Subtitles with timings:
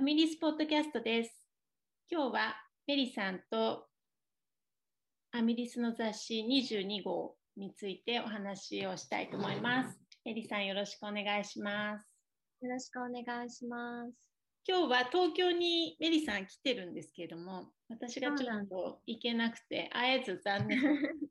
[0.00, 1.44] アミリスポッドキャストです。
[2.10, 2.56] 今日は
[2.86, 3.84] メリさんと
[5.30, 9.98] アミリスの雑誌22号についてお話をしたいと思います。
[10.24, 12.08] メリさんよろしくお願いします。
[12.62, 14.14] よろしくお願いします。
[14.66, 20.80] 今日は東京にメリさん来てるんですけれども、私がちょっと行けなくて会えず残念。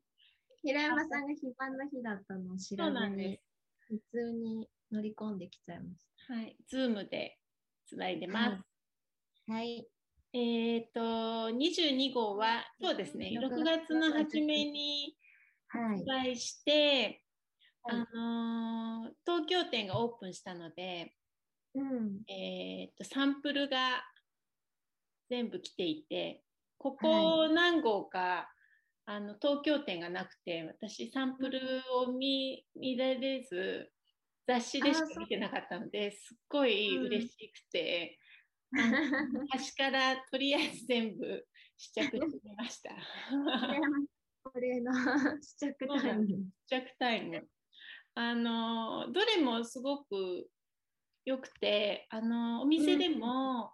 [0.62, 3.42] 平山さんが非番の日だったのを知らずになんです、。
[3.88, 7.39] 普通に乗り込んできちゃいましはい、ズームで
[7.90, 8.62] つないでます。
[9.46, 9.52] た。
[9.52, 9.86] はい。
[10.32, 11.00] えっ、と、
[11.50, 15.16] 22号は、そうですね、6月の初めに
[15.68, 16.04] はい発。
[16.06, 17.22] 売して、
[17.82, 21.14] はいあのー東京店がオープンしたので、
[21.74, 22.22] うん。
[22.28, 24.04] えー、とサンプルが
[25.28, 26.42] 全部来ていて
[26.78, 28.50] ここ何号か、
[29.04, 31.60] あの東京店がなくて私サンプル
[32.06, 33.90] を見見られず
[34.46, 38.18] 雑誌でしか見てなかったのですっごい嬉しくて、
[38.76, 42.90] あの 端からとりあえず全部試着してみました。
[44.42, 44.92] これの
[45.42, 46.26] 試着タイム。
[46.66, 47.48] 試着タイム。
[48.14, 50.48] あのどれもすごく
[51.24, 53.72] 良くてあのお店でも、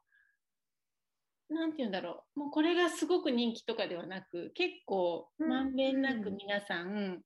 [1.48, 7.22] なんて言うんだろうもうこれがすごく人気とかではなく結構うんまんべんなく皆さん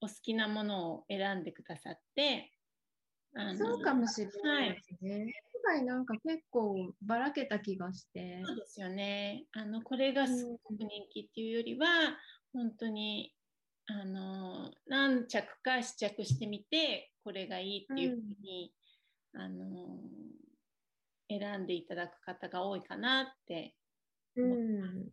[0.00, 2.51] お好きなものを選んでくださって
[3.56, 5.32] そうかもしれないですね。
[5.64, 8.42] 今回なんか結構ばらけた気がして。
[8.44, 11.86] そうですよねあのこれがすごく人気っていうよりは
[12.52, 13.32] 本当に
[13.86, 18.72] あの何着か試着してみてこれがいいっていうふうに、
[19.34, 20.00] あの
[21.28, 23.74] 選んでいただく方が多いかなって。
[24.36, 25.08] うん。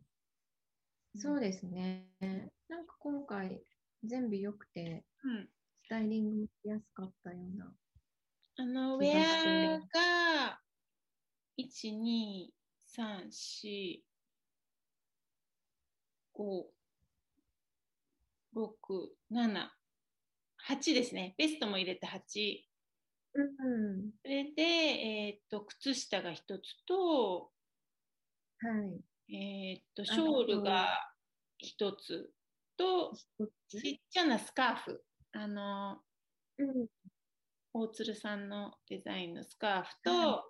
[1.16, 2.06] そうですね。
[2.68, 3.62] なんか今回
[4.04, 5.48] 全部良くて、うん、
[5.84, 7.72] スタイリングもしやすかったような。
[8.60, 10.60] あのウェアが
[11.56, 12.50] 1、2、
[12.94, 14.02] 3、4、
[16.34, 16.66] 5、
[18.54, 18.68] 6、
[19.30, 19.72] 7、
[20.68, 21.34] 8ですね。
[21.38, 22.62] ベストも入れて8。
[23.32, 23.42] う
[23.96, 24.10] ん。
[24.20, 27.50] それで、えーっと、靴下が一つと、
[28.58, 28.68] は
[29.26, 29.34] い。
[29.34, 30.86] えーっと、ショールが
[31.56, 32.30] 一つ
[32.76, 33.14] と、
[33.68, 35.02] ちっちゃなスカーフ。
[35.32, 36.02] あの、
[36.58, 36.86] うん。
[37.72, 40.44] 大鶴さんのデザインのスカーフと、は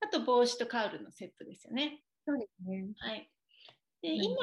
[0.00, 2.02] あと帽子とカウルのセットですよね。
[2.26, 2.86] そうですね。
[2.98, 3.30] はい。
[4.02, 4.36] で、うん今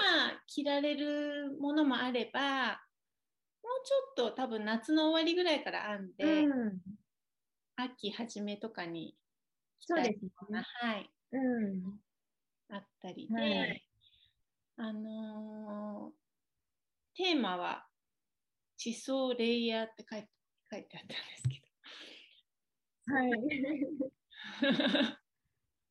[0.47, 6.81] 着られるものもあれば、もうちょっと多分夏の終わりぐらいから編んで、うん。
[7.75, 9.15] 秋初めとかに
[9.79, 10.65] 着そうですたいような、ね。
[10.81, 11.99] はい、うん。
[12.69, 13.83] あったりで、はい
[14.77, 16.23] あのー
[17.15, 17.85] テーマは
[18.75, 20.29] 地層レイヤーって書いて
[20.71, 21.42] 書いてあったんですけ
[23.13, 23.31] はい。
[23.31, 24.09] ど。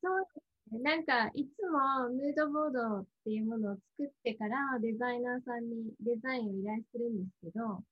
[0.03, 0.41] そうで
[0.71, 0.81] すね。
[0.83, 7.85] なんか、いつもムードボードっていうものを作ってからデザイナーさんにデザインを依頼するんですけど、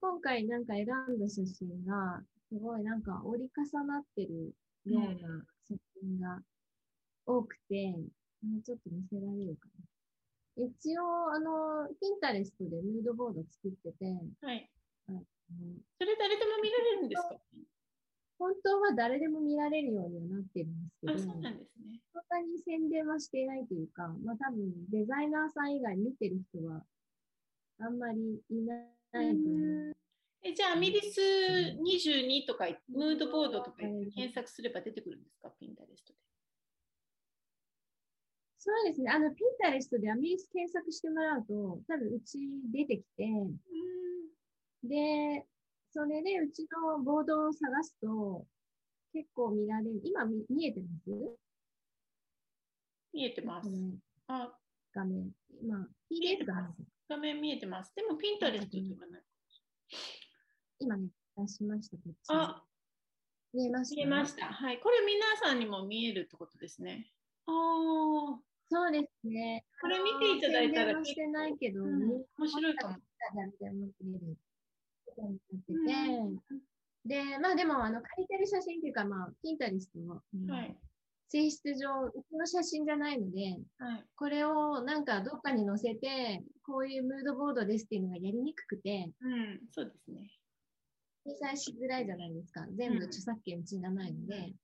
[0.00, 4.54] 今回なんか選んだ写真が、すごいなんか折り重なってる
[4.86, 6.40] ような写真が
[7.26, 7.92] 多くて、
[8.42, 9.68] もうちょっと見せられるか
[10.56, 10.64] な。
[10.64, 14.06] 一応、あの、ピンタレストでムードボード作ってて、
[14.40, 14.70] はい。
[15.08, 15.22] あの
[15.98, 17.40] それ誰でも見られるんですか？
[18.38, 22.00] 本当は誰でも見られるようにはなってるんですけど、あ、そうなんですね。
[22.12, 26.82] そんなに宣伝はしていないというか、まあ多分デザイナーさん以外見てる人は
[27.80, 29.96] あんまりいないと思う。
[30.42, 36.18] えじゃあ、アミリス22とか、ムードボードとか検索すれば出てくるんですか、ピンタレストで。
[38.58, 39.10] そうですね。
[39.10, 42.38] あの、ピンタレストでアミリス検索してもらうと、多分うち
[42.72, 43.26] 出てきて、
[44.84, 45.44] で、
[45.90, 48.46] それでうちのボードを探すと、
[49.12, 50.00] 結構見られる。
[50.04, 51.10] 今見見えてます？
[53.12, 53.68] 見えてます。
[54.28, 54.52] あ、
[54.92, 55.30] 画面。
[55.62, 56.74] 今、PDF がある
[57.08, 57.92] 画面見えてます。
[57.96, 59.22] でも、ピンタレストではない。
[60.78, 62.36] 今ね、出しました、こっちに。
[62.36, 62.62] あ、
[63.54, 63.96] 見えました？
[63.96, 64.46] 見えました。
[64.46, 64.80] はい。
[64.80, 67.10] これ、皆さんにも見えるってことですね。
[67.46, 69.64] ああ、そうですね。
[69.80, 72.02] これ見ていただいたらしてないけど、うん
[72.38, 72.96] 面白いかも。
[74.02, 74.20] 見
[75.22, 76.40] になって
[77.04, 80.76] て、で、まあでも、あの、借りてる写真っていうか、まあ、ピンタリストは、うんはい。
[81.30, 84.04] 性質上、うちの写真じゃないので、はい。
[84.16, 90.30] これをなんかどっかに載せて、こういうムードボードですっていうのがやりにくくて、うん、そうですね。
[91.26, 92.66] 掲載しづらいじゃないですか。
[92.76, 94.36] 全部うん著作権うちがないので。
[94.36, 94.54] うん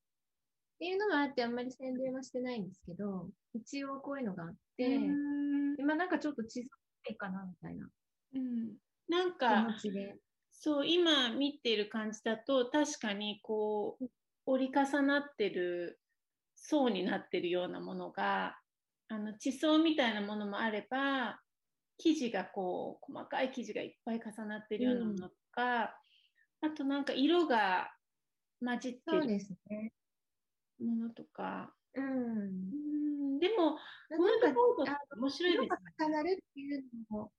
[0.75, 6.69] っていうのもあって、あんまり宣伝はしてないんですけど、一応こういうのがあって、うん今なんかちょっと地図
[7.09, 7.89] いかな、みたいな
[8.35, 8.77] うん。
[9.09, 10.17] なん気か、持ちで。
[10.65, 14.07] そう、今見てる感じだと、確かにこう、
[14.47, 16.01] 折り重なってる
[16.57, 18.57] 層になってるようなものが
[19.09, 21.39] あの地層みたいなものもあれば
[21.99, 25.95] 生地がこう細かい生地がいっぱい重なってるようなものとか、
[26.63, 27.91] うん、あとなんか色が
[28.65, 29.21] 混じってる
[30.81, 31.75] ものとか。
[31.95, 32.09] うん、う
[33.37, 33.77] んでも、
[34.09, 34.61] なんか
[35.17, 36.07] 面白いですね。
[36.07, 37.33] 重なるっていうのも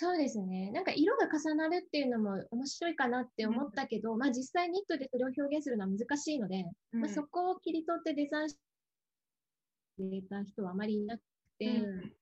[0.00, 0.70] そうですね。
[0.70, 6.64] なんか色が重なるっていうのも面白いかなって思ったけど、うん、まあ実際ニットでそれを表現するのは難しいので、
[6.94, 8.56] うん、まあ、そこを切り取ってデザインし
[9.98, 11.20] てた人はあまりいなく
[11.58, 12.12] て、うん、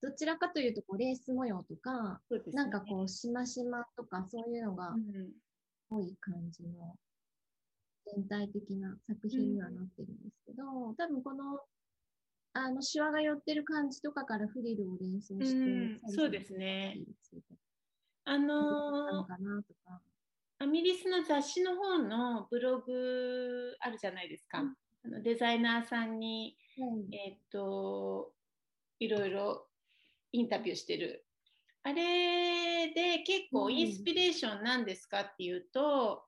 [0.00, 4.94] どちらかというとこうレース模様とか、ね、なんかこうしましまとかそういうのが
[5.90, 6.94] 多い感じの
[8.14, 10.62] 全体的な作品にはなってるんですけど、
[10.96, 11.58] 多分この
[12.52, 16.98] あのシワが寄ってる感じとかからフリルを連想して、うん、そうですね。
[18.24, 19.26] あのー、
[20.58, 24.60] アミリスの雑誌の方のブログあるじゃないですか。
[24.60, 24.74] うん、
[25.04, 26.56] あのデザイナーさんに、
[27.12, 28.32] えっ、と
[28.98, 29.66] いろいろ
[30.32, 31.24] インタビューしてる。
[31.84, 36.27] あれで結構インスピレーションなんですかっていうと、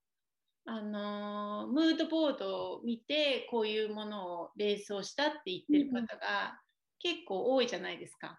[0.66, 6.60] あのムードボードを見てこういうものを連想したって言ってる方が
[6.98, 8.38] 結構多いじゃないですか。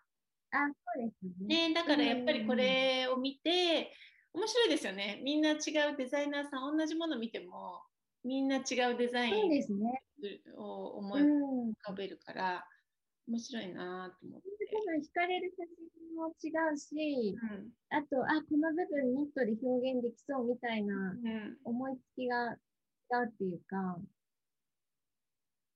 [0.51, 3.93] あそうですね、ね、だからやっぱりこれを見て
[4.33, 5.21] 面白いですよね。
[5.23, 5.53] みんな違
[5.93, 7.81] うデザイナーさん同じもの見ても
[8.23, 9.63] みんな違うデザイン
[10.57, 12.65] を思い浮かべるから、
[13.27, 14.60] 面白いなと思って。
[14.71, 21.15] 多分惹かれる写真も違うし、うん、あと、あ、この部分ニットで表現できそうみたいな
[21.63, 23.99] 思いつきが違うっていうか、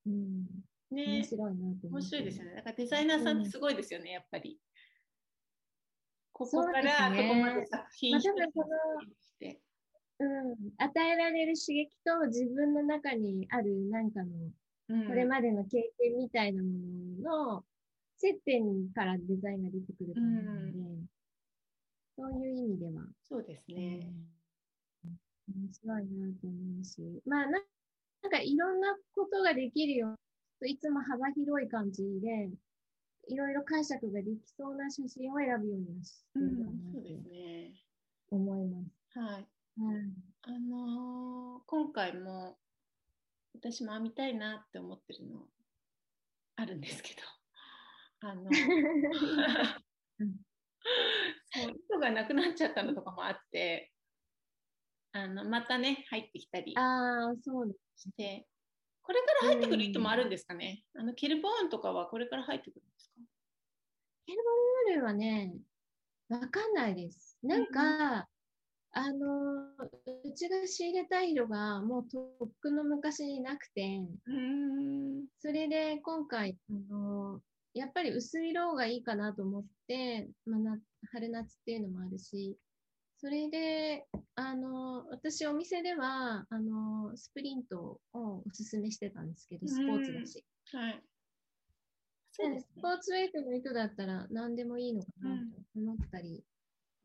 [0.05, 0.45] うん。
[0.91, 1.87] ね、面白いなと思って。
[1.87, 2.55] 面白いですよね。
[2.55, 4.59] だからデザイナーさんってすごいですよね、うん、やっぱり。
[6.31, 8.29] ここからここまで作品し
[9.39, 9.61] て、
[10.19, 14.29] うん、与えられる刺激と自分の中にある何かの
[15.07, 16.69] これまでの経験みたいなも
[17.23, 17.63] のの
[18.17, 20.71] 接点からデザインが出てくると思うので、
[22.15, 23.03] そういう意味では。
[23.27, 24.11] そうですね。
[25.47, 27.51] 面白いなと思うし、まあな、
[28.23, 30.17] なんかいろんなことができるよ
[30.61, 32.49] ういつも幅広い感じで、
[33.27, 36.67] いろいろ解釈ができそうな写真を選ぶようにしてるかな
[38.29, 38.83] と思いま
[39.13, 39.19] す。
[39.19, 39.47] はい。
[40.43, 42.57] あのー、今回も
[43.55, 45.41] 私も編みたいなって思ってるの
[46.55, 47.21] あるんですけど
[48.21, 48.49] あの
[51.53, 53.91] そう糸がなくなっちゃったのとかもあって
[55.11, 58.47] あのまたね入ってきたりして
[59.01, 63.21] これから入ってくる糸もあるんですかね、あのケルボーンとかはこれから入ってくるんですか？
[64.25, 65.53] ケルボーンはね
[66.27, 67.37] わかんないです。
[67.43, 68.27] なんか、
[68.97, 74.01] あのうちが仕入れたい色がもうとっくの昔になくて
[75.39, 77.41] それで今回あの
[77.75, 80.77] やっぱり薄い色がいいかなと思って、まあ、
[81.11, 82.57] 春夏っていうのもあるし
[83.17, 84.05] それで
[84.35, 91.01] あの私お店ではあのスプリントをおすすめしてたんですけどスポーツだし、はい。
[92.31, 96.43] そうです、スポーツウェイトの糸だったら何でもいいのかなと思ったり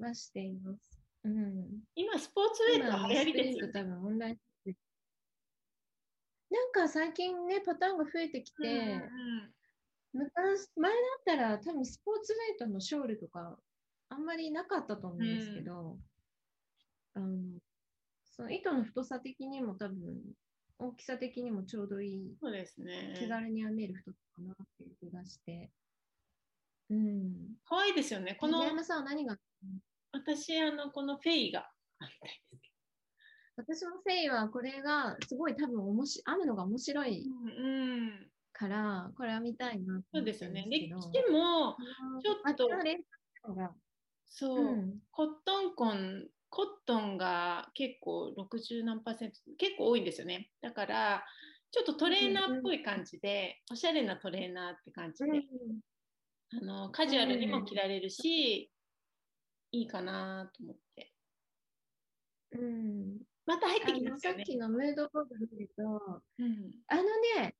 [0.00, 1.00] はしています。
[1.22, 3.72] うん、今、スポーツウェイトは流行りですよ、ね。
[3.72, 4.36] 多分オンライン
[6.50, 9.54] なんか最近ね、パターンが増えてきて、うんうん、
[10.12, 13.56] 昔、前だったら多分スポーツウェイトのショールとか
[14.08, 15.98] あんまりなかったと思うんですけど、
[17.14, 17.60] うん、あの
[18.24, 20.16] その糸の太さ的にも多分
[20.78, 22.36] 大きさ的にもちょうどいい。
[22.40, 23.14] そうですね。
[23.18, 25.70] 気軽に編める太さかなっていう気がして。
[26.88, 27.32] うん。
[27.66, 28.36] 可愛いですよね。
[28.40, 28.64] この。
[28.64, 29.36] 山さんは何が
[30.12, 31.70] 私、あの、このフェイが
[33.56, 37.79] 私もフェイはこれがすごい多分おもし編むのが面白いから、う
[38.68, 40.66] ん、これは見たいなそうですよね。
[40.70, 40.94] でで
[41.30, 41.76] も、
[42.22, 42.68] ちょっと、
[44.26, 50.50] そう、うん、コットンコン、コットンが結構60何パーセント、結構多いんですよね。
[50.60, 51.24] だから、
[51.72, 55.30] ちょっとトレーナーっぽい感じで、うん、おしゃれなトレーナーって感じで、
[56.52, 58.70] あのカジュアルにも着られるし、
[59.72, 61.12] いいかなと思って。
[62.52, 63.18] うん。
[63.46, 64.38] また入ってきますよね。
[64.38, 67.02] さっきのムードボード見ると、うん、あの
[67.42, 67.54] ね、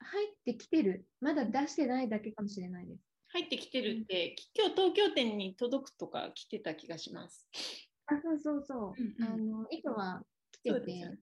[0.00, 1.06] 入ってきてる。
[1.20, 3.00] まだ出してないだけかもしれないです。
[3.28, 7.48] 入ってきてるって、うん、今日東京店に届くとか来てた気がします。
[8.06, 9.02] あ、そうそうそう。
[9.02, 10.22] うんうん、あの糸は
[10.52, 10.78] 来てて。
[10.78, 11.18] そう、ね、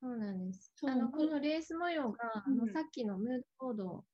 [0.00, 0.72] そうなんです。
[0.84, 4.04] あのこのレース模様が、あのさっきのムードボードを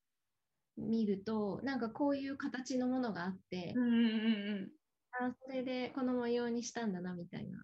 [0.76, 4.68] 見ると、なんかこういう形のものがあって、うんうんうん
[5.14, 7.58] あそれでこの模様にしたんだなみたいな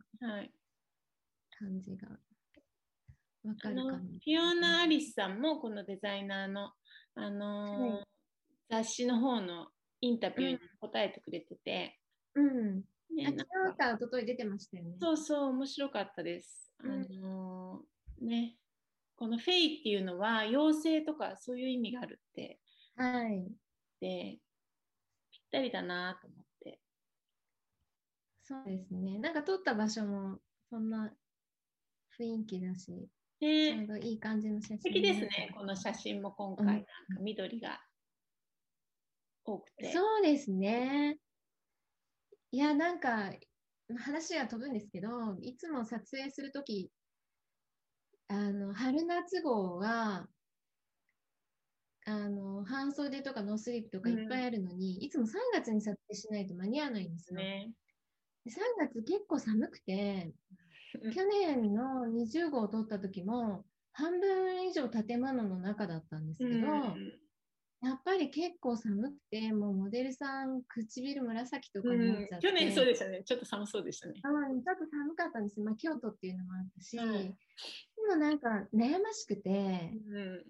[1.58, 2.08] 感じが
[3.48, 3.98] わかるかも。
[3.98, 6.72] フィオナ・アリスさんもこのデザイナーの、
[7.14, 8.06] あのーはい、
[8.68, 9.68] 雑誌の方の
[10.00, 11.98] インタビューに答えてくれてて、
[12.34, 12.84] うん。
[13.14, 14.96] ね、昨日か一昨日出てましたよね。
[15.00, 16.72] そうそう、面白かったです。
[16.80, 18.56] あのー、ね、
[19.16, 22.60] このフェイっていうのは妖精とかそういう意味があるって。
[22.96, 23.50] はい。
[24.00, 24.38] で、
[25.30, 26.80] ぴったりだなと思って。
[28.44, 29.18] そうですね。
[29.18, 30.38] なんか撮った場所も
[30.70, 31.12] そんな
[32.18, 33.08] 雰囲気だし、
[33.40, 34.78] ね、ちょうどいい感じの写真。
[34.78, 36.86] 素敵ですね、この写真も今回、なんか
[37.20, 37.80] 緑が
[39.44, 39.92] 多くて。
[39.92, 41.18] そうですね。
[42.50, 43.32] いや、なんか、
[43.96, 46.90] 話は飛ぶんですけど、いつも撮影するとき、
[48.28, 50.28] あの、春夏号は、
[52.04, 57.38] あの、半袖とかノースリーブとかいっぱいあるのに、うん、いつも3月に撮影しないと間に合わないんですよ。
[57.38, 57.70] ね、
[58.46, 60.32] 3月結構寒くて、
[60.92, 67.12] 去年の20号を撮った時も、半分以上建物の中だったんですけど、うん
[67.80, 74.14] やっぱり結構寒くて、もうモデルさん、唇紫とかになっちゃって、うん、去年そうでしたね、ちょっと寒そうでしたね。
[74.24, 75.60] うん、ちょっと寒かったんです。
[75.60, 77.34] よ、まあ、京都っていうのもあったし、うん、で
[78.08, 80.44] もなんか悩ましくて、うん、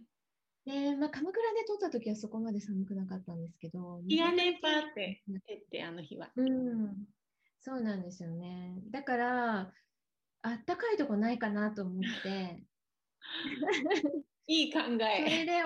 [0.64, 6.30] で、まあ、鎌倉で撮った時はそこまで寒くなかったんですけど、日がね、パーって照って、あの日は。
[6.34, 6.96] うん、
[7.60, 8.80] そうなんですよね。
[8.90, 9.72] だから、
[10.42, 12.64] あったかいとこないかなと思って、
[14.46, 15.24] いい考え。
[15.24, 15.62] それで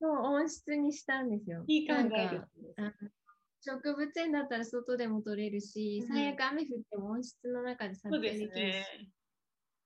[0.00, 1.64] そう温室にしたんですよ。
[1.66, 3.12] いい考えです。
[3.60, 9.10] 植物園だったら外でも取れるし、うん、最悪雨降っても温室の中で撮影できるし、ね、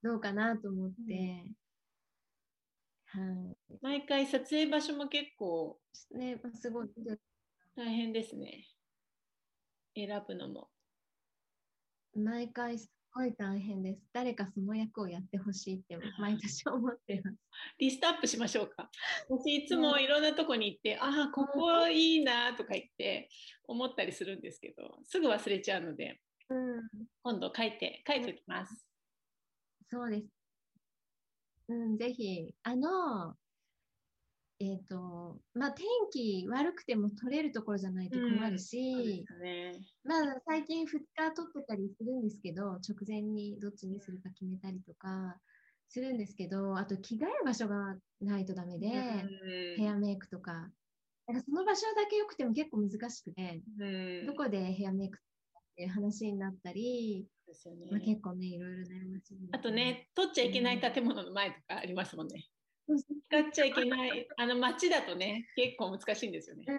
[0.02, 1.46] どうかなと思って、
[3.14, 3.56] うん、はい。
[3.80, 5.80] 毎回撮影場所も結構、
[6.10, 6.88] ね、すごい
[7.74, 8.66] 大変ですね。
[9.94, 10.68] 選ぶのも。
[12.14, 12.78] 毎回
[13.14, 14.00] ごい大変です。
[14.12, 17.36] 誰かその役をやってほしいって 毎年思ってます。
[17.78, 18.90] リストアップしましょうか。
[19.28, 23.28] 私いつもいろんなとこに行って、ああ、ここいいなとか言って
[23.64, 26.88] 思ったりするんですけど、すぐ忘れちゃうので、うん、
[27.22, 28.86] 今度書いて、書いておきます。
[29.90, 30.28] そうです。
[31.68, 32.54] うん、ぜひ。
[32.62, 33.36] あの、
[34.62, 39.72] えっ、ー、と、まあ、天気悪くても取れるところじゃないと困るし、うんね、
[40.04, 45.36] まあ、最近2日取ってたりするんですけど、直前にどっちにするか決めたりとか
[45.88, 50.52] するんですけど、あと着替える場所がないとダメで、うん、ヘアメイクとか。
[51.26, 55.20] だからその場所だけ良くても結構難しくて、うん、どこでヘアメイクっ
[55.74, 57.86] ていう話になったり、ですよね。
[57.90, 62.44] まあ、結構ね、いろいろ悩ましい、あとね、取っちゃいけない建物の前とかありますもんね。
[62.86, 64.28] 使っちゃいけない。
[64.36, 66.64] あの街だとね、結構難しいんですよね。
[66.68, 66.78] うん、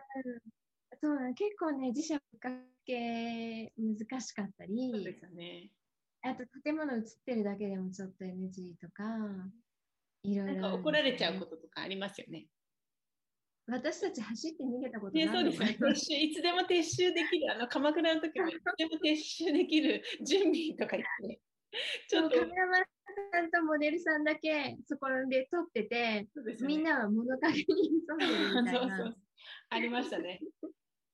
[1.01, 2.49] そうだ、結構ね、磁石か
[2.85, 5.69] け難しかったり、そうですよね。
[6.21, 9.03] あと建物映ってるだけでもちょっと NG とか、
[10.23, 12.47] いろいろ、ね、なんか怒られちゃうこととかありますよね。
[13.67, 15.77] 私たち走って逃げたことない、ね、そうですね。
[15.79, 21.41] 撤収いつでも撤収できる、あの鎌倉の時もいつでも撤収できる準備とか言って、
[22.09, 22.39] ちょっと。
[22.39, 22.83] カメラマン
[23.31, 26.27] さんとモデルさんだけそこで撮ってて、ね、
[26.61, 27.65] みんなは物陰に
[28.07, 28.97] 潜んでるみたいな。
[28.97, 29.17] そうそう
[29.69, 30.39] ありましたね。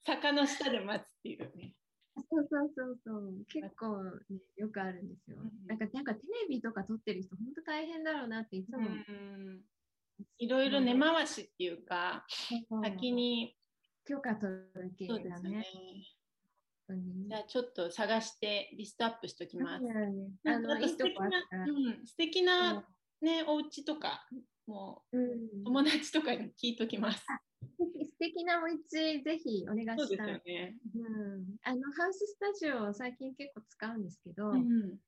[0.05, 1.73] 坂の下で待つっていうね。
[2.29, 3.45] そうそうそうそう。
[3.51, 4.11] 結構、ね、
[4.57, 5.37] よくあるんですよ。
[5.67, 8.87] なんかなんかテレビとか撮ってる人、本当大変だろうなっていつも。
[10.37, 12.25] いろいろ根回しっていうか、
[12.83, 13.55] 先に
[14.05, 15.65] 許可取る系だね。
[16.95, 19.85] じゃあちょっと探してリストアップしときます。
[20.45, 21.27] あの素敵な、
[21.67, 22.85] うん、素敵な
[23.21, 24.25] ね、お家とか、
[24.65, 25.17] もう、
[25.65, 27.25] 友達とかに聞いときます。
[27.79, 30.41] 素敵なお家ぜひお願いしたい。
[30.45, 30.77] ね。
[30.95, 34.99] うん、あのハウススタジオ最近結構使うんですけど、うん、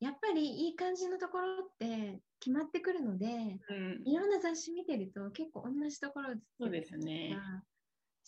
[0.00, 3.26] やっぱりいい感じのところって決まってくるので、
[3.68, 7.38] うん、いろんな雑誌見てると結構同じところそうですね。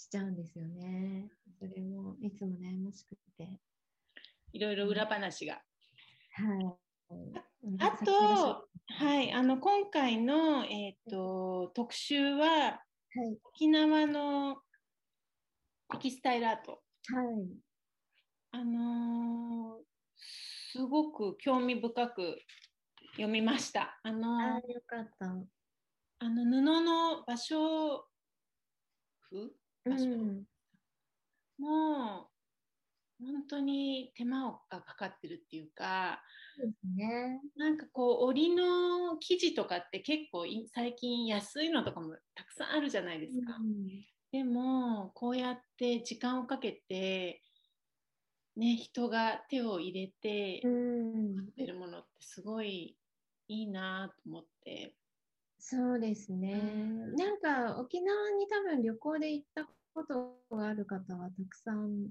[0.01, 1.31] しちゃうんですよね。
[1.59, 3.61] それもいつも悩ましくて。
[4.53, 5.55] いろいろ裏話が。
[5.55, 7.79] はい。
[7.79, 14.57] あと、はい、あの今回の、えーと、特集は、はい、沖縄の
[15.93, 16.73] テキスタイルアート。
[16.73, 17.61] はい。
[18.53, 19.83] あのー、
[20.73, 22.39] すごく興味深く
[23.13, 24.01] 読みました。
[24.03, 25.27] あのー、あよかった。
[26.23, 28.07] あの布の場所
[29.85, 30.45] 譜うん、
[31.59, 32.29] も
[33.21, 36.23] う本当に手間がかかってるっていうか
[36.59, 37.41] ですね。
[37.57, 47.43] なんかこう織の生地とかって結構最近安いのとかもたくさんあるじゃないですか、うん、でもこうやって時間をかけて
[48.57, 52.97] ね人が手を入れて作ってるものってすごい
[53.49, 54.95] いいなと思って。
[55.61, 56.53] そうですね。
[56.55, 62.09] うん、なんか沖縄に多分旅行で行ったことがある方はたくさん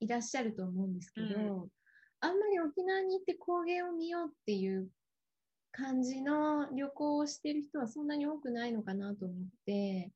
[0.00, 1.68] いらっしゃると思うんですけど、うん、
[2.20, 4.88] あんまり沖縄に行って工芸を見ようっていう
[5.70, 10.10] 感じの旅行をしてる人はそんなに多くないのかなと思って、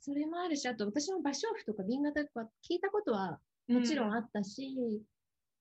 [0.00, 3.38] それもあるし、あと私も芭蕉布とか瓶型とか聞いたことは
[3.68, 5.00] もちろんあったし、うん、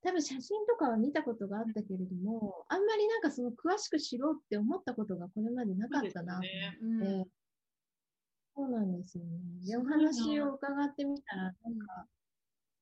[0.03, 6.39] 多分写真とかは見たことがあったけれども、あんまりなんかその詳しく知ろうって思ったことがこれまでなかったな。
[6.39, 6.47] と
[6.81, 7.27] 思って、そう,、
[8.55, 9.29] そうなんですよね。
[9.65, 12.07] で、お話を伺ってみたら、なんか、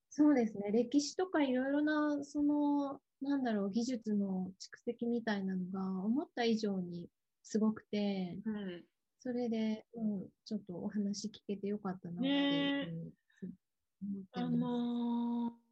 [0.09, 7.09] そうですね、歴史とかいろいろな、その、なんだろう、技術の蓄積みたいなのが思った以上に
[7.43, 8.83] すごくて、うん、
[9.19, 12.85] それで、うん、ちょっとお話聞けてよかったなっていう
[13.39, 13.53] ふうに
[14.01, 14.45] 思ってます。
[14.45, 15.68] あのー、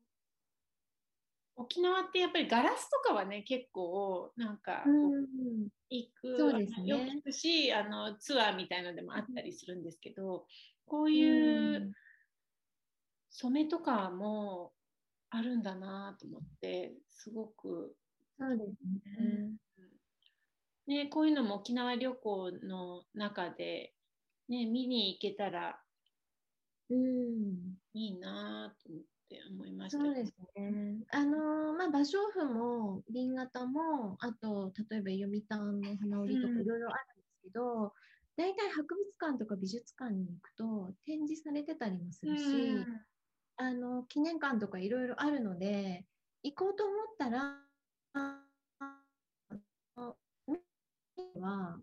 [1.58, 4.84] 沖縄ってやっぱりガラスとかはね結構なんか
[5.90, 10.46] 行く、そうですね、よく行くしあのツアーみたいのでもあったりするんですけど
[10.86, 11.92] こういう
[13.32, 14.72] 染めとかも
[15.32, 17.96] あるんだなと思ってすごく。
[18.40, 18.70] そうです
[20.88, 23.94] ね、ね、こういうのも沖縄旅行の中で、
[24.48, 25.80] ね、見に行けたら
[26.92, 26.96] い
[27.94, 29.17] いなと思って
[29.50, 30.98] 思いました、そうですね。
[31.12, 37.93] あのまあ、芭蕉布も瓶型も、あと例えば読谷の花織とかいろいろあるんですけど、
[38.36, 42.43] 大、う、体、ん、博物館とか美術館に行くと展示されてたりもするし、
[43.57, 46.05] あの記念館とかいろいろあるので、
[46.43, 47.67] 行こうと思ったら、
[51.39, 51.79] は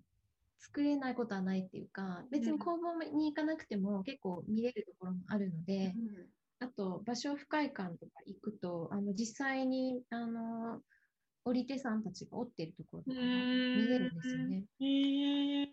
[0.58, 6.26] 作れないことはないっていうか別に工房に行かなくても結構見れるところもあるので、うん、
[6.64, 10.80] あと場所不快館とか行くとあの実際にあの
[11.44, 13.28] 織り手さんたちが織ってるところとかも見
[13.86, 14.64] れるんですよね。
[14.80, 15.68] へえ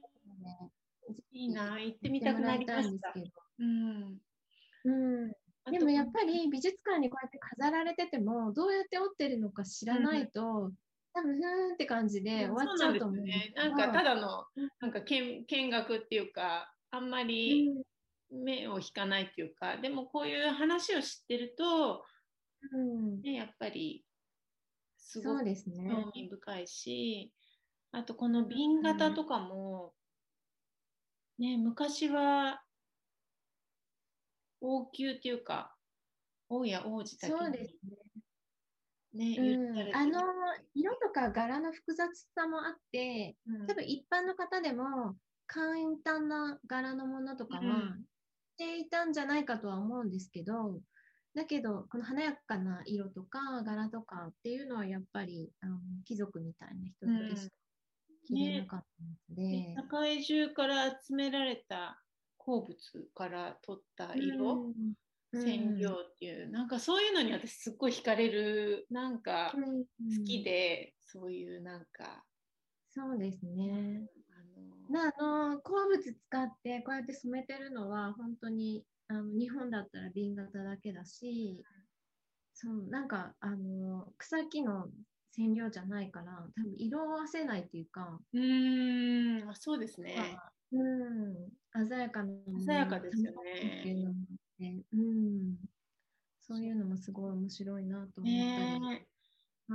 [1.32, 1.80] いいな。
[1.80, 3.13] 行ってみたくなりました。
[3.60, 4.17] うん、
[4.84, 5.32] うん。
[5.71, 10.71] でもやっぱり美術館にこうやって飾られててもどうやって織ってるのか知らないと、
[11.13, 13.23] 多分ふーんって感じで終わっちゃうと思う。
[13.23, 13.54] ね。
[13.56, 14.45] なんかただの
[14.82, 17.71] なんか見見学っていうかあんまり
[18.32, 22.04] 目を引かないっていうか、でもこういう話を知ってると、
[22.74, 23.22] うん。
[23.22, 24.06] ね、やっぱり
[24.98, 27.32] すごく興味深いし、
[27.94, 29.94] ね、あとこの瓶型とかも、
[31.39, 32.62] ね、昔は
[34.62, 35.76] 王宮っていうか
[36.50, 37.98] 王や王子だけそうですね。
[39.13, 40.22] ね、うん、あの
[40.74, 45.15] 色とか柄の複雑さもあって、うん、多分一般の方でも
[45.48, 47.63] 簡単な柄のものとかは
[48.62, 50.80] していたんじゃないかとは思うんですけど、
[51.36, 57.54] だけどこの華やかな色とか柄とかっていうのはやっぱりあの貴族みたいな人でしか
[58.28, 62.00] 着れなかったので、ね、世界中から集められた
[62.38, 62.78] 鉱物
[63.15, 64.74] から取った色、
[65.34, 72.24] 染料っていう、うん、なんかそういうのに私すっごい惹かれるなんか好きで、うん、そういうなんか。
[72.93, 74.02] そうですね、
[74.91, 81.63] うん、あの鉱物使ってこうやって染めてるのは本当にあの日本だったら瓶型だけだし、
[82.54, 84.88] そのなんかあの草木の
[85.36, 90.38] 染料じゃないから多分色あせないっていうかうんあそうですね、
[90.71, 92.34] うん鮮やかな
[92.65, 94.12] 鮮やかですよね
[94.62, 94.84] ね。
[94.93, 95.56] うん、
[96.39, 98.30] そういうのもすごい面白いなと思ったり。
[98.30, 99.08] ね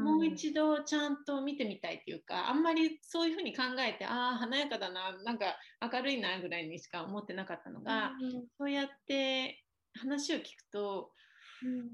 [0.03, 5.57] もう一度ちゃんと見てみたいっていうかあんまりそういうふうに考えてああ華やかだななんか
[5.93, 9.63] 明るいなぐらいにしか思ってなかったのが、うん、そうやって
[9.95, 11.11] 話を聞くと、
[11.65, 11.91] うん、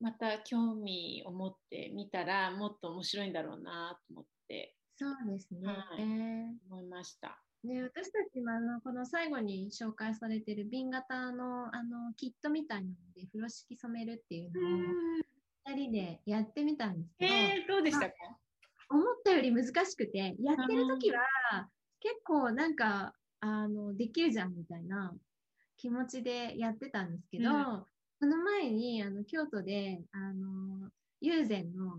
[0.00, 6.02] また興味を持ってみたらもっと面白いんだろうなと思ってそうですね、はい、
[6.70, 7.40] 思いました。
[7.64, 15.28] ね、私たちもあのこの最後に紹介されてる瓶型のあのキットみたいなので風呂敷染めるっていうのを
[15.68, 18.06] 2人でやってみたんですけど、えー、どうでした？
[18.08, 18.14] か
[18.90, 21.20] 思ったより難しくてやってる時は
[22.00, 25.12] 結構なんかあのできるじゃんみたいな
[25.76, 27.84] 気持ちでやってたんですけど、うん、
[28.20, 31.98] その前にあの京都であの友禅の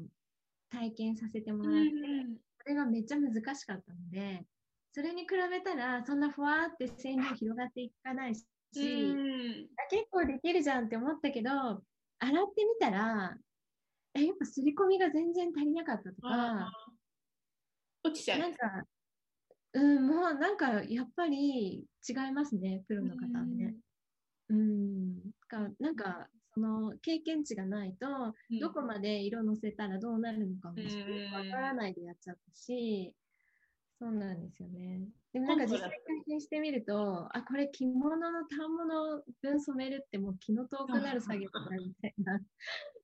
[0.71, 4.43] 体験させてもらって、うん、それがめっちゃ難しかったので。
[4.91, 13.38] それに比べたらそんなふわーって線量広がっていかないし、結構できるじゃんって思ったけど洗ってみたら
[14.15, 16.72] えやっぱ刷り込みが全然足りなかったとか。
[18.04, 18.39] 落ちちゃう。
[18.39, 18.84] なんか
[19.74, 23.76] うんもうなんかやっぱり違いますねプロの方はね。
[24.50, 25.32] うん。
[25.48, 28.08] かなんかその経験値がないと、
[28.60, 30.76] どこまで色のせたらどうなるのかも
[31.34, 33.13] わからないでやっちゃったし、
[34.00, 35.02] そうなんですよね。
[35.32, 42.39] でもなんか実際体験してみると、あ、これ着物の反物分染めるってもう気の遠くなる作業だみたいな、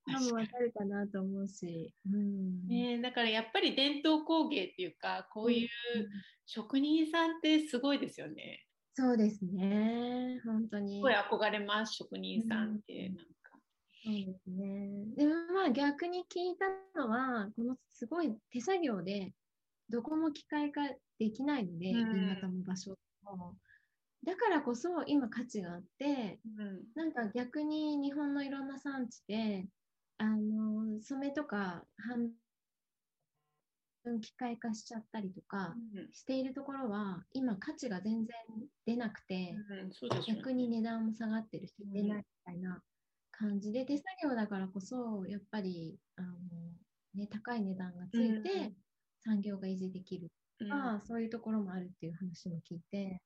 [0.05, 1.93] 多分わかるかなと思うし。
[2.05, 5.69] うん、ね、だからやっぱり伝統工芸っていうか、こういう
[6.45, 8.65] 職人さんってすごいですよね。
[8.93, 10.97] そうですね、本当に。
[10.97, 13.09] すごい憧れます、職人さんって。
[13.09, 13.23] なんか
[14.03, 15.05] そうですね。
[15.17, 16.65] でもまあ逆に聞いた
[16.99, 19.33] のは、このすごい手作業で
[19.89, 20.81] どこも機械化
[21.19, 23.55] できないので、うん、新潟の場所も。
[24.25, 29.67] だからこそ今価値があって、うん、なんか逆に日本のいろんな産地で、
[30.17, 32.31] あの染めとか半
[34.05, 35.75] 分機械化しちゃったりとか
[36.13, 38.27] しているところは、今価値が全然
[38.85, 39.55] 出なくて、
[40.27, 42.81] 逆に値段も下がってるし、出ないみたいな
[43.31, 46.29] 感じで、手作業だからこそ、やっぱりあの、
[47.15, 48.73] ね、高い値段がついて、
[49.23, 53.21] 産業が維持できるとか、うん、そういうところもあるっていう話も聞いて、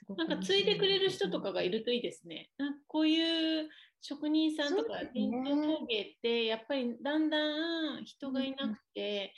[0.00, 2.50] すごくなんか継いでくれる人とかがいるといいですね。
[2.58, 3.68] なんかこういう
[4.00, 9.34] 職人さんとか伝統工芸ってやっぱりだんだん人がいなくて、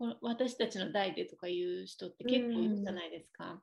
[0.00, 3.52] うん、こ私たちの代でとかいう人って結構いるじゃないですか。
[3.52, 3.60] うん、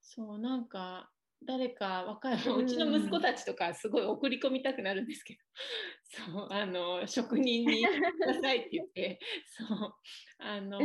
[0.00, 1.11] そうなんか
[1.46, 5.40] 誰か若い、うちの息子たちとかすごい送り込みたくなるんですけど、
[6.34, 9.94] そう、あの、職人にくださいって言って、 そう、
[10.38, 10.78] あの、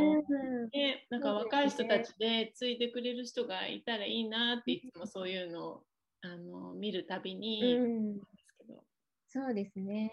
[0.72, 5.84] ね、なんか若い人たちで継いでくれる人がいたらいいなっていつもそういうのを
[6.20, 8.20] あの見るたびに、うん。
[9.30, 10.10] そうですね、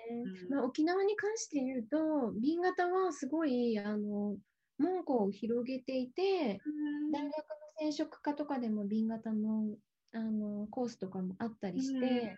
[0.50, 4.36] うん、まあ、沖縄に関して言うと B 型はすごいあの
[4.78, 7.34] 門戸を広げていて、うん、大学の
[7.80, 9.68] 染色科とかでも B 型の
[10.16, 12.38] あのコースとかもあったりして、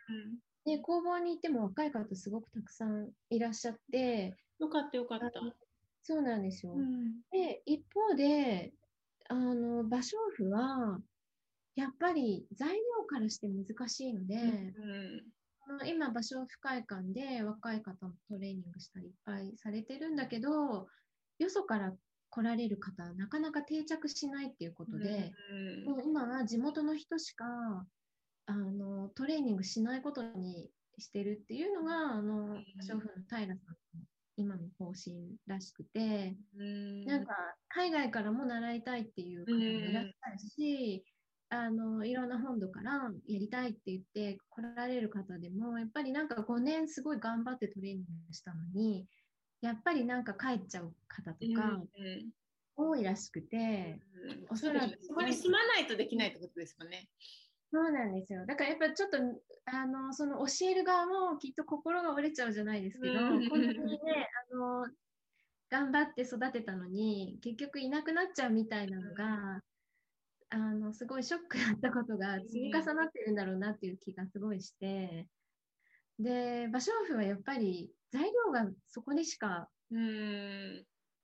[0.65, 5.29] うん、で工房に行っても若い方すごくたくさんいらっしゃってよかったよかった。
[6.01, 8.71] そうなんですよ、うん、で一方で
[9.29, 10.99] あの芭蕉布は
[11.75, 20.87] やっぱり材料からして難しいので、うん、今芭蕉布会館で若い方もトレーニングしたりいっぱいされてるんだけど
[21.39, 21.93] よそから
[22.29, 25.33] 来られる方はなかなか定着しないっていうことで、
[25.85, 27.45] うん、もう今は地元の人しか
[28.45, 33.55] あのトレーニングしないことにしてるっていうのがあの娼婦の平さんの
[34.37, 37.33] 今の方針らしくて、うん、なんか
[37.69, 41.03] 海外からも習いたいっていう方もいらっしゃるし、
[41.51, 49.05] うん、あのいろんな本土からやりたいって言って来られる方でもやっぱりなんか5年すごい頑張ってトレーニングしたのに
[49.61, 51.81] やっぱりなんか帰っちゃう方とか
[52.75, 53.99] 多いらしくて、
[54.49, 57.09] おそらくそこに住まないとできないってことですもんね。
[57.71, 58.45] そうなんですよ。
[58.45, 59.17] だからやっぱちょっと
[59.65, 63.13] あのその教える側もきっと心が折れちゃうじゃないですけど、
[63.49, 63.65] こん。
[63.65, 63.99] なにね
[64.53, 64.87] あの
[65.69, 69.61] 頑張って育てたのに結局いなくなっちゃうみたいなのが、
[70.49, 75.27] あのすごいショックだったことが積み重なってるんだろうなっていう気がすごいして、
[76.19, 79.69] で芭蕉布はやっぱり材料がそこでしか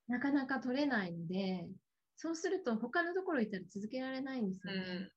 [0.07, 1.67] なかなか取れないので
[2.15, 5.09] そうすると他のところ行ったら続けられないんですよね。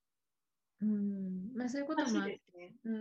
[0.81, 0.93] うん、う
[1.55, 1.57] ん。
[1.57, 2.75] まあ、そういうこともあって、ね。
[2.85, 2.95] うん、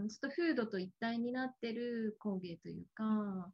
[0.00, 3.50] うん、ちょっと風土と一体になってる工芸というか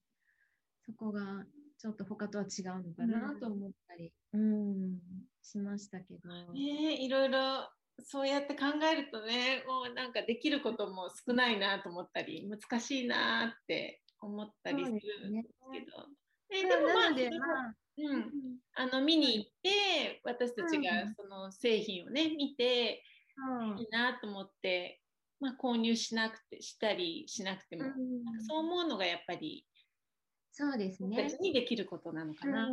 [0.86, 1.44] そこが
[1.78, 4.98] ちょっと他とは違うのかなと思ったり、うん、うん、
[5.42, 6.52] しましたけど。
[6.52, 7.68] ねいろいろ
[8.02, 14.96] そうやって考えるとねもうなんかできることも少ないなと思ったり難しいなって思ったりする
[15.30, 16.08] んですけど。
[16.48, 17.36] で、ね、でもまあ、でま
[17.68, 18.30] あ、うん、
[18.74, 23.02] あの見に行って私たちがその製品をね見て、
[23.78, 25.00] いいなと思って、
[25.40, 27.84] まあ、購入しなくてしたりしなくても、
[28.48, 29.66] そう思うのがやっぱり
[30.56, 31.36] そうですね。
[31.40, 32.68] にできることなのかな。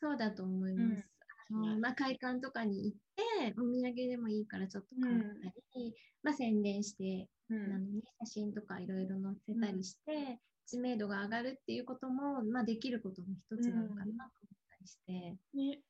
[0.00, 1.04] そうだと思います。
[1.50, 3.09] まあ、会館とかに行って
[3.56, 14.26] お土産でもいいからちょっと買ったり、まあ、宣伝してのね、写真とかいろいろ載せたりして、知名度が上がるっていうことも、まあ、できることの一つなのかなと思っ
[14.70, 15.12] たりして。
[15.54, 15.80] ね。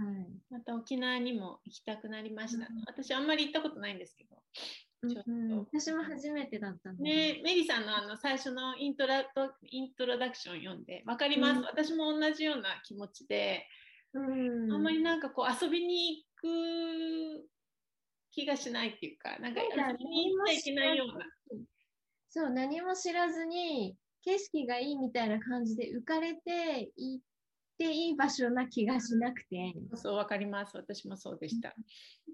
[0.00, 4.36] はい、また沖縄にも行きたくなりました、うん、私あんまり行ったことないんですけど。
[5.08, 13.66] ちょっと、うん、私も初めてだったので、ね、メリさんのあの最初のイントライントロダクション読んで分かります、うん、私も同じような気持ちで、
[14.12, 17.46] うん、あんまりなんかこう遊びに行く
[18.32, 21.26] 気がしないっていうか、なんか遊びに行っちゃいけないような。
[22.28, 27.24] そう、何も知らずに景色がいいみたいな感じで浮かれて行っ
[27.78, 29.74] ていい場所な気がしなくて。
[29.94, 30.76] そう、わかります。
[30.76, 31.74] 私もそうでした。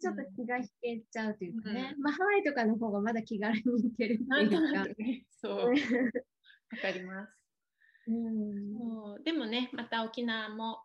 [0.00, 1.94] ちょっと気が引けちゃうというかね。
[1.96, 4.84] うん、まあ、ハワイとかの方がまだ気軽に行けるっていうか。
[4.98, 5.52] ね、そう。
[6.72, 7.32] わかります。
[8.08, 10.80] うん、でもね、また沖縄も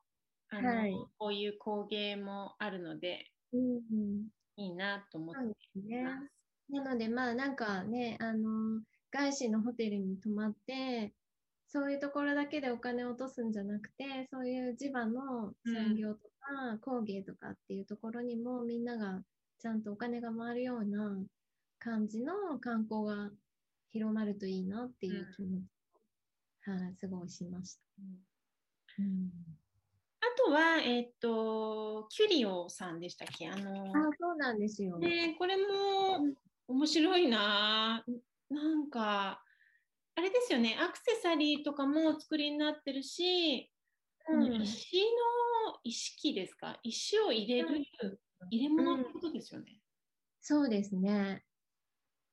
[0.52, 6.30] あの、はい、こういう工芸もあるので、うん、いいなと思っています。
[6.70, 11.14] ね、なのでまあなんかねあの外資のホテルに泊まって
[11.68, 19.22] そういうところだけでお金を落とすんじゃなくてそういう地場の産業とか、工芸とかっていうところにもみんなが
[19.60, 21.18] ちゃんとお金が回るような
[21.80, 23.30] 感じの観光が
[23.92, 27.82] 広まるといいなっていう気持ちを、うん、はい、すごいしました。
[29.00, 29.30] うん、
[30.24, 33.50] あとは、えっ、ー、と、キュリオさんでしたっけ？
[33.50, 35.00] あのあそうなんですよ。
[35.00, 35.64] で、これも
[36.68, 38.06] 面白いな。
[38.50, 39.44] なんか、
[40.16, 43.72] あれですよね、アクセサリーとかもお作りになってるし、
[44.30, 46.80] うん、石の石器ですか？
[46.84, 47.84] 石を入れる、
[48.52, 49.80] 入れ物ってことですよね。
[50.40, 51.44] そうですね。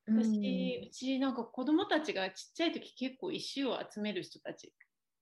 [0.07, 4.72] 私、うちなんか子供たちがちっちゃい時結構石を集める人たち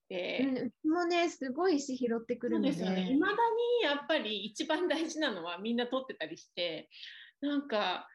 [0.08, 3.10] で、うん、うちもねすごい石拾ってくるんですよね。
[3.10, 3.38] いまだに
[3.84, 6.88] やっぱり一番大事なのはみんな取ってたりして
[7.40, 8.08] なんか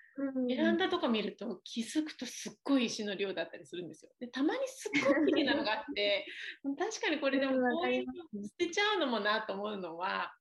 [0.47, 4.11] ベランダとか見ると気づくとすっごい石の量だったりするんですよ。
[4.19, 6.25] でたまにすっごい綺麗なのがあって
[6.77, 10.33] 確かにこれでもこういうの捨てちゃうのもなと思うのは、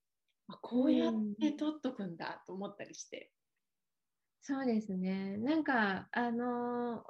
[0.48, 3.32] まあ、こうやって取っとくんだと思ったりして。
[4.42, 5.36] そうですね。
[5.36, 7.04] なんかあの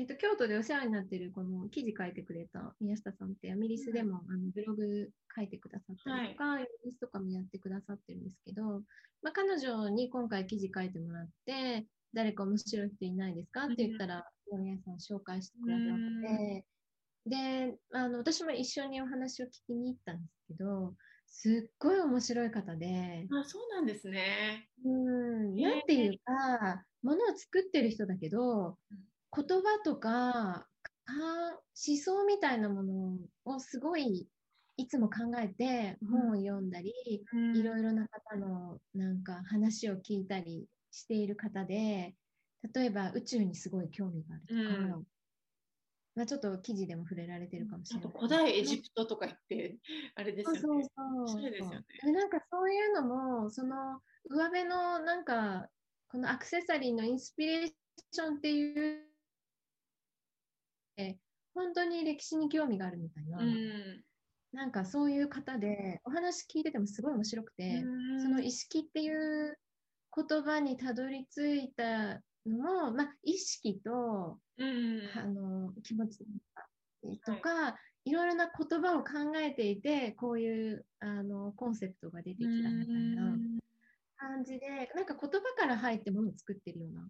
[0.00, 8.62] えっと、京都でお世話になってるこの記事書いてくれた宮下さんってアミリスでも、あのブログ書いてくださったりとか、はい、イギリスとかもやってくださってるんですけど、
[9.22, 11.84] まあ、彼女に今回記事書いてもらって
[12.14, 13.66] 誰か面白い人いないですか？
[13.66, 14.24] って言ったら、
[14.58, 16.64] 宮さん紹介してくださって
[17.26, 20.94] であの私も一緒にお話を聞きに行ったんですけど
[21.26, 24.66] すっごい面白い方であそうなんですね。
[24.82, 28.78] うんなんていうかものを作ってる人だけど、
[29.34, 30.66] 言葉とか
[31.08, 34.28] 思想みたいなものをすごい
[34.76, 36.92] いつも考えて本を読んだり、
[37.32, 42.14] うん、いろいろな方のなんか話を聞いたりしている方で
[42.74, 45.04] 例えば宇宙にすごい興味があるとか、うん、
[46.14, 48.12] まあ、ちょっと記事でも触れられてるかもしれない。
[48.14, 49.78] 古代エジプトとか言って
[50.16, 50.60] あれですよね。
[50.60, 52.12] そうそうそうですよね。
[52.12, 55.68] なんかそういうのもその上辺のなんか
[56.08, 59.09] このアクセサリーのインスピレーションっていう
[61.54, 64.02] 本当に歴史に興味があるみたいな、うん、
[64.52, 69.58] なんかそういう方でお話聞いててもすごい面白くて、うん、その意識っていう
[70.14, 76.18] 言葉にたどり着いたのも、まあ、意識と、うん、あの気持ち
[77.24, 77.68] とか、は
[78.04, 83.36] い、いろいろな言葉を考えていてこういうあのコンセプトが出てきたみたいな
[84.16, 87.08] 感じでなんか言葉から入ってものを作ってるような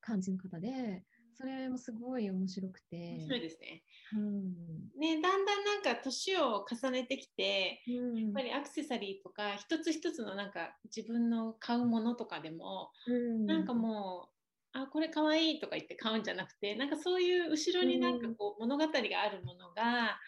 [0.00, 1.02] 感じの方で
[1.34, 2.96] それもすごい面白くて。
[2.96, 3.82] 面白いですね。
[4.14, 4.52] うん、
[4.98, 14.28] ねだんだんなんか年を重ねてきて、うん、やっぱりアクセサリーとか一つ一つのなんか自分の買うものとかでも、うん、なんかも
[14.74, 20.18] うあこれかわいいとか言って買うんじゃなくてなんかそういう後ろになんかこう物語があるものが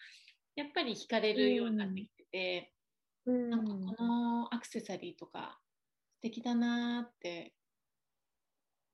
[0.55, 2.71] やっぱり惹かれるようになってきてて、
[3.25, 5.59] うん、なんかこのアクセサリーとか
[6.15, 7.53] 素敵だなって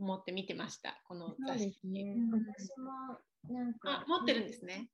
[0.02, 1.88] 思って見てました、この雑誌。
[1.88, 4.02] ね、私もなんか。
[4.02, 4.90] あ、持ってるんですね。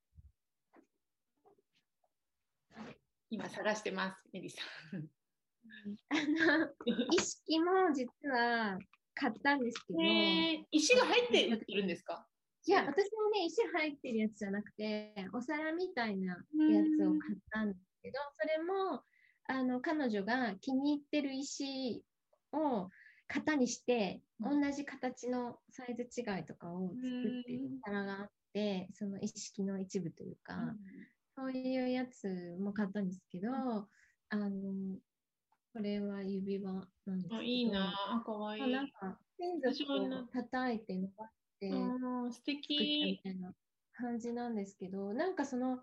[3.30, 4.62] 今探してます、エリさ
[4.94, 5.08] ん。
[6.10, 6.16] あ
[6.60, 6.70] の
[7.12, 8.78] 意識も実は
[9.16, 10.00] 買ったんですけど。
[10.72, 12.28] 石が入ってるんですか？
[12.66, 19.04] いや、私もね、石入ってるやつじゃなくて、お皿みたいなやつを買ったんですけど、それも
[19.46, 22.04] あの彼女が気に入ってる石
[22.52, 22.90] を
[23.28, 30.56] 型にして同じ形のサイズ違いとかを作ってる皿があってその意識の一部というか、
[31.36, 33.50] そういうやつも買ったんですけど、
[34.30, 34.50] あの
[35.74, 36.74] これは指輪
[37.06, 37.94] なんですけどいいな。
[38.26, 38.60] かわい。
[38.60, 42.78] いなんか金属を叩いて伸ばして素敵。
[43.04, 43.54] みたいな
[43.94, 45.80] 感じなんですけどなんかその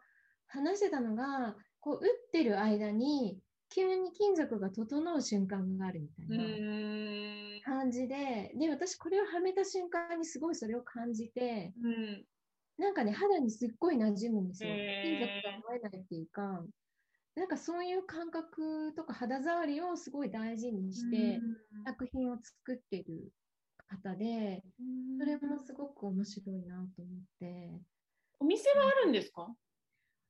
[0.47, 3.39] 話してたのがこう打ってる間に
[3.71, 12.25] 急に金属が整う瞬間があるみたいな感じで、で、私これをはめた瞬間にすごいそれを感じて、うん、
[12.79, 14.71] なんかね、肌にすっごい馴染むんですよ。
[15.03, 16.65] 金属が思えないっていうか、
[17.35, 21.41] なんかそういう感覚とか肌触りをすごい大事にして
[21.85, 23.33] 作品を作ってる
[23.89, 24.63] 方で、
[25.19, 27.81] それもすごく面白いなと思って。
[28.41, 29.49] お店はあるんですか？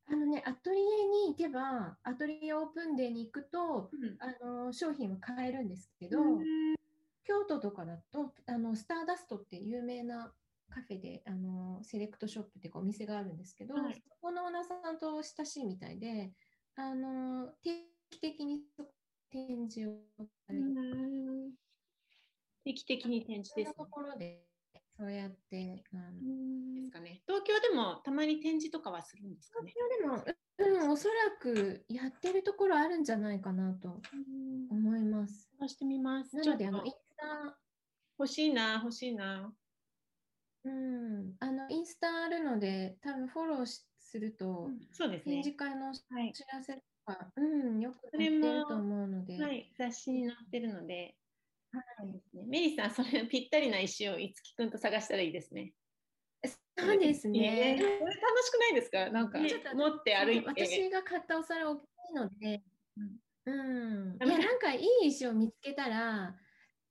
[0.07, 0.83] あのね、アトリエ
[1.27, 6.19] に行けば、アトリエオープンデーに行くと、うん、あの商品は買えるんですけど、
[7.25, 10.33] 京都とかだとあのスターダストって有名な
[10.71, 16.33] カフェであのセレクトショップっていうかお店があるんですけど、はい、そこのオーナーさんと親しいみたいで
[16.77, 18.61] あの定期的に
[19.31, 19.95] 展示を
[22.65, 23.75] 定期的に展示です、ね。
[23.77, 24.43] ところで
[24.97, 27.23] そうやってあのですかね。
[27.27, 29.73] 東京でもたまに展示とかはするんですかね。
[29.73, 30.25] 東京
[30.59, 34.01] でも、うん、おそらくやってるところあるんじゃないかなと
[34.71, 35.51] 思います。
[35.59, 36.37] 探してみます。
[36.37, 37.59] なのであのインスタ。
[38.19, 39.53] 欲しいな欲しいな。
[40.65, 46.01] うん、あのインスタあるので多分フォローすると、うん、そうですね、展示会のお知
[46.51, 51.17] らせとか、はい、うん、よく載ってると思うので、はい、雑誌に載ってるので、
[51.79, 55.73] はいメリーさん、それぴったりな石をいつきくんと探したらいいですね。
[56.77, 57.77] そうですね。
[57.79, 59.11] これ楽しくないですか？
[59.11, 60.67] なんか、持って歩いて。
[60.67, 61.85] 私が買ったお皿大きい
[62.15, 62.63] ので、
[63.47, 64.19] うん。
[64.23, 66.37] いや、なんかいい石を見つけたら、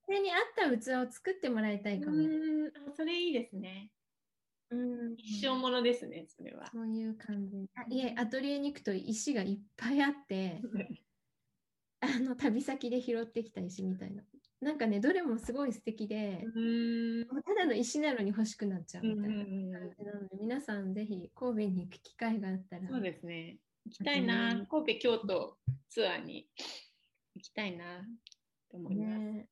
[0.06, 2.18] それに合った器を作ってもらいたいかも。
[2.18, 3.92] うんあそれいいですね。
[4.70, 6.70] うん一生ものですね、それは。
[6.72, 7.70] そういう感じ。
[7.90, 10.62] いえ、アトリエに行くと石がいっぱいあって、
[12.02, 14.24] あの旅先で拾ってきた石みたいな。
[14.64, 16.44] なんかね、どれもすごい素敵で、
[17.46, 19.44] ただの石なのに欲しくなっちゃうみたいな
[19.80, 22.90] 感じなので、皆さんぜひ神戸に行く機会があったら。
[22.90, 23.58] そうですね。
[23.86, 25.58] 行きたいな、神戸、京都
[25.90, 26.48] ツアーに
[27.36, 28.02] 行きたいな
[28.72, 29.20] と思います。
[29.20, 29.48] ね、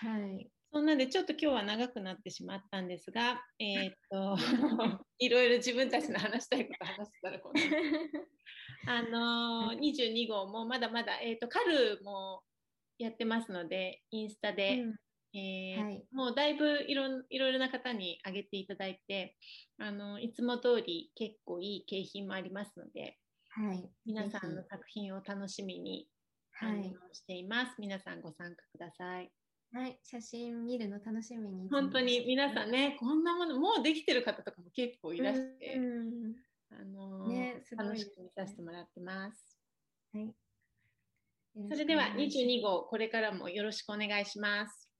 [0.00, 0.50] はい。
[0.72, 4.36] そんなんでちょっと今日は長くなってしまったんですが、えー、っと
[5.18, 7.52] いろいろ自分たちの話したいこと話したらこん
[8.86, 12.42] あのー、22号もまだまだ、えー、っとカルも
[12.98, 19.36] やってますのでインスタで、うん、えーはい、もうだいぶいろいろな方にあげていただいて
[19.78, 23.18] あのいつも通り結構いい景品もありますので、
[23.50, 26.08] はい、皆さんの作品を楽しみに、
[26.52, 27.74] はい、しています。
[27.78, 29.30] 皆さんご参加ください。
[29.72, 31.68] はい、写真見るの楽しみに。
[31.68, 35.78] 本当に皆さんね、こんなもの、もうできてる方とかも結構いらして、
[36.70, 39.58] あのね、楽しく見させてもらってます。
[40.14, 40.34] はい。
[41.70, 44.90] それでは22号、これからもよろしくお願いします。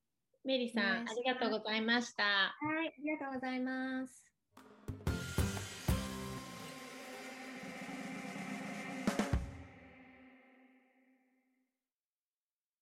[0.45, 2.25] メリーさん、ありがとうございました。
[2.25, 4.26] はい、ありがとうございます。